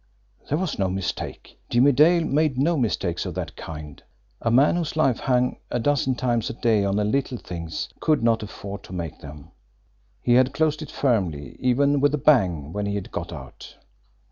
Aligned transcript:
There 0.49 0.57
was 0.57 0.79
no 0.79 0.89
mistake. 0.89 1.59
Jimmie 1.69 1.91
Dale 1.91 2.25
made 2.25 2.57
no 2.57 2.75
mistakes 2.75 3.23
of 3.27 3.35
that 3.35 3.55
kind, 3.55 4.01
a 4.41 4.49
man 4.49 4.75
whose 4.75 4.95
life 4.97 5.19
hung 5.19 5.57
a 5.69 5.77
dozen 5.79 6.15
times 6.15 6.49
a 6.49 6.53
day 6.53 6.83
on 6.83 6.95
little 7.11 7.37
things 7.37 7.87
could 7.99 8.23
not 8.23 8.41
afford 8.41 8.81
to 8.85 8.93
make 8.93 9.19
them. 9.21 9.51
He 10.19 10.33
had 10.33 10.55
closed 10.55 10.81
it 10.81 10.89
firmly, 10.89 11.55
even 11.59 11.99
with 11.99 12.15
a 12.15 12.17
bang, 12.17 12.73
when 12.73 12.87
he 12.87 12.95
had 12.95 13.11
got 13.11 13.31
out. 13.31 13.75